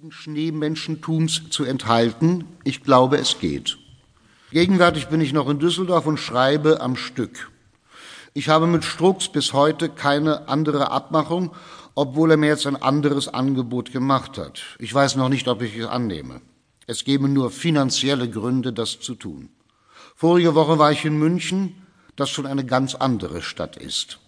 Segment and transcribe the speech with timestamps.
[0.00, 2.46] geistigen Schneemenschentums zu enthalten.
[2.64, 3.76] Ich glaube, es geht.
[4.50, 7.50] Gegenwärtig bin ich noch in Düsseldorf und schreibe am Stück.
[8.32, 11.50] Ich habe mit Strux bis heute keine andere Abmachung,
[11.94, 14.62] obwohl er mir jetzt ein anderes Angebot gemacht hat.
[14.78, 16.40] Ich weiß noch nicht, ob ich es annehme.
[16.86, 19.50] Es gäbe nur finanzielle Gründe, das zu tun.
[20.16, 21.74] Vorige Woche war ich in München,
[22.16, 24.18] das schon eine ganz andere Stadt ist.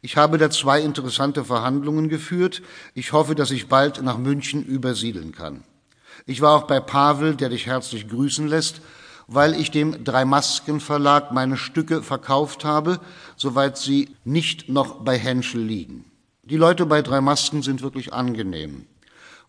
[0.00, 2.62] Ich habe da zwei interessante Verhandlungen geführt.
[2.94, 5.64] Ich hoffe, dass ich bald nach München übersiedeln kann.
[6.24, 8.80] Ich war auch bei Pavel, der dich herzlich grüßen lässt,
[9.26, 13.00] weil ich dem Drei-Masken-Verlag meine Stücke verkauft habe,
[13.36, 16.04] soweit sie nicht noch bei Henschel liegen.
[16.44, 18.86] Die Leute bei Drei Masken sind wirklich angenehm.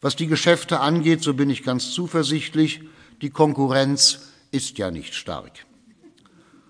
[0.01, 2.81] Was die Geschäfte angeht, so bin ich ganz zuversichtlich,
[3.21, 5.65] die Konkurrenz ist ja nicht stark.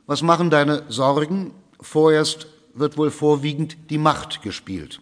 [0.05, 1.51] Was machen deine Sorgen?
[1.81, 2.47] Vorerst
[2.79, 5.01] wird wohl vorwiegend die Macht gespielt.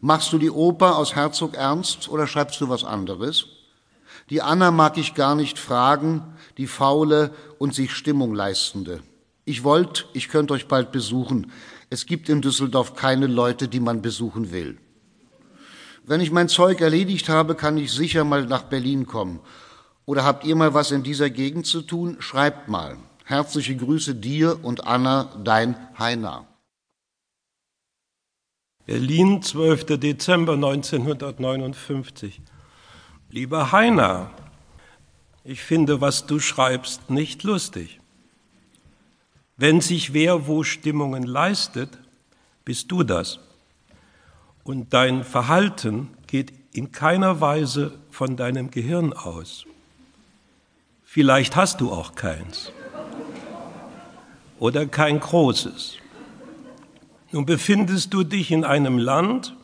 [0.00, 3.46] Machst du die Oper aus Herzog Ernst oder schreibst du was anderes?
[4.30, 6.22] Die Anna mag ich gar nicht fragen,
[6.58, 9.00] die faule und sich Stimmung leistende.
[9.44, 11.52] Ich wollt, ich könnt euch bald besuchen.
[11.90, 14.78] Es gibt in Düsseldorf keine Leute, die man besuchen will.
[16.04, 19.40] Wenn ich mein Zeug erledigt habe, kann ich sicher mal nach Berlin kommen.
[20.04, 22.16] Oder habt ihr mal was in dieser Gegend zu tun?
[22.18, 22.96] Schreibt mal.
[23.24, 26.46] Herzliche Grüße dir und Anna, dein Heiner.
[28.84, 29.98] Berlin, 12.
[30.00, 32.40] Dezember 1959.
[33.30, 34.30] Lieber Heiner,
[35.44, 38.00] ich finde, was du schreibst, nicht lustig.
[39.56, 41.96] Wenn sich wer wo Stimmungen leistet,
[42.64, 43.38] bist du das.
[44.64, 49.64] Und dein Verhalten geht in keiner Weise von deinem Gehirn aus.
[51.04, 52.72] Vielleicht hast du auch keins.
[54.58, 56.01] Oder kein großes.
[57.32, 59.56] Nun befindest du dich in einem Land,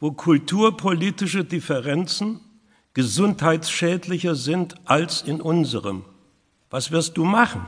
[0.00, 2.40] wo kulturpolitische Differenzen
[2.92, 6.04] gesundheitsschädlicher sind als in unserem.
[6.70, 7.66] Was wirst du machen?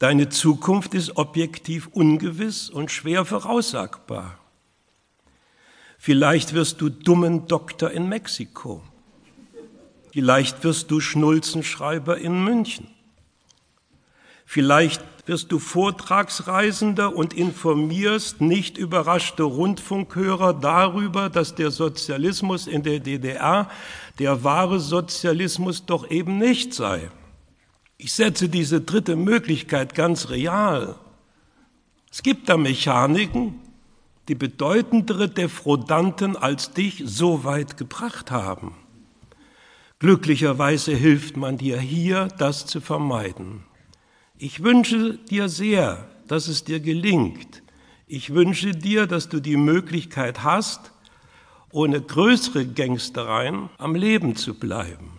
[0.00, 4.38] Deine Zukunft ist objektiv ungewiss und schwer voraussagbar.
[5.96, 8.82] Vielleicht wirst du dummen Doktor in Mexiko.
[10.12, 12.88] Vielleicht wirst du Schnulzenschreiber in München.
[14.44, 22.98] Vielleicht wirst du Vortragsreisender und informierst nicht überraschte Rundfunkhörer darüber, dass der Sozialismus in der
[22.98, 23.70] DDR
[24.18, 27.12] der wahre Sozialismus doch eben nicht sei.
[27.96, 30.96] Ich setze diese dritte Möglichkeit ganz real.
[32.10, 33.60] Es gibt da Mechaniken,
[34.26, 38.74] die bedeutendere Defrodanten als dich so weit gebracht haben.
[40.00, 43.69] Glücklicherweise hilft man dir hier, das zu vermeiden.
[44.42, 47.62] Ich wünsche dir sehr, dass es dir gelingt.
[48.06, 50.92] Ich wünsche dir, dass du die Möglichkeit hast,
[51.72, 55.10] ohne größere Gangstereien am Leben zu bleiben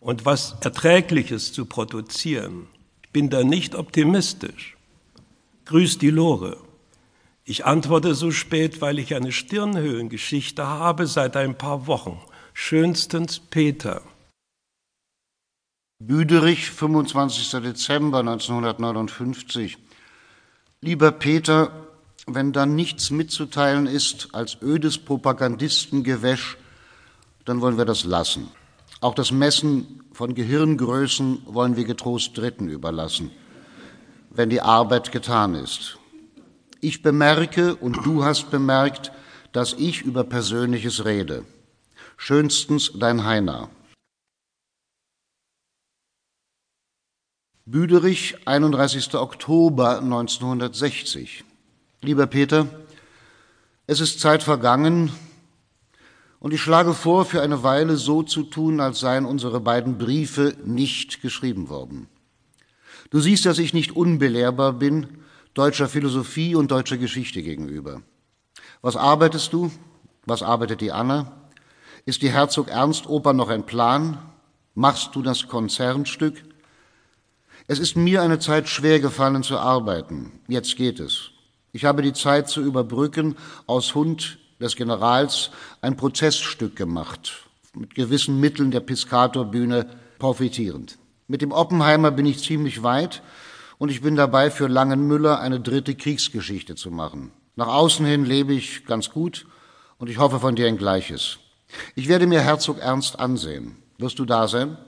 [0.00, 2.68] und was Erträgliches zu produzieren.
[3.02, 4.78] Ich bin da nicht optimistisch.
[5.66, 6.56] Grüß die Lore.
[7.44, 12.18] Ich antworte so spät, weil ich eine Stirnhöhengeschichte habe seit ein paar Wochen.
[12.54, 14.00] Schönstens Peter.
[16.00, 17.60] Büderich, 25.
[17.60, 19.78] Dezember 1959.
[20.80, 21.72] Lieber Peter,
[22.24, 26.56] wenn dann nichts mitzuteilen ist als ödes Propagandistengewäsch,
[27.44, 28.48] dann wollen wir das lassen.
[29.00, 33.32] Auch das Messen von Gehirngrößen wollen wir getrost Dritten überlassen,
[34.30, 35.98] wenn die Arbeit getan ist.
[36.80, 39.10] Ich bemerke und du hast bemerkt,
[39.50, 41.44] dass ich über Persönliches rede.
[42.16, 43.68] Schönstens dein Heiner.
[47.70, 49.14] Büderich, 31.
[49.14, 51.44] Oktober 1960.
[52.00, 52.66] Lieber Peter,
[53.86, 55.12] es ist Zeit vergangen,
[56.40, 60.56] und ich schlage vor, für eine Weile so zu tun, als seien unsere beiden Briefe
[60.64, 62.08] nicht geschrieben worden.
[63.10, 65.18] Du siehst, dass ich nicht unbelehrbar bin,
[65.52, 68.00] deutscher Philosophie und deutscher Geschichte gegenüber.
[68.80, 69.70] Was arbeitest du?
[70.24, 71.50] Was arbeitet die Anna?
[72.06, 74.16] Ist die Herzog Ernst Oper noch ein Plan?
[74.74, 76.47] Machst du das Konzernstück?
[77.70, 80.40] Es ist mir eine Zeit schwer gefallen zu arbeiten.
[80.48, 81.32] Jetzt geht es.
[81.70, 83.36] Ich habe die Zeit zu überbrücken
[83.66, 85.50] aus Hund des Generals
[85.82, 89.86] ein Prozessstück gemacht, mit gewissen Mitteln der Piscatorbühne
[90.18, 90.96] profitierend.
[91.26, 93.22] Mit dem Oppenheimer bin ich ziemlich weit
[93.76, 97.32] und ich bin dabei, für Langenmüller eine dritte Kriegsgeschichte zu machen.
[97.54, 99.46] Nach außen hin lebe ich ganz gut
[99.98, 101.36] und ich hoffe von dir ein Gleiches.
[101.94, 103.76] Ich werde mir Herzog Ernst ansehen.
[103.98, 104.78] Wirst du da sein?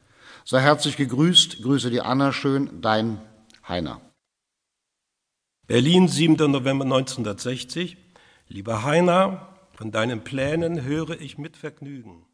[0.44, 3.20] Sei herzlich gegrüßt, grüße die Anna schön, dein
[3.69, 4.00] Heiner.
[5.66, 6.50] Berlin, 7.
[6.50, 7.96] November 1960.
[8.48, 12.26] Lieber Heiner, von deinen Plänen höre ich mit Vergnügen.